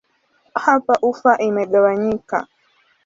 Hapa 0.63 0.93
ufa 1.09 1.31
imegawanyika. 1.47 2.37